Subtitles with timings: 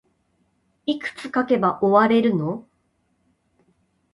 [0.87, 2.67] いくつ書けば終われるの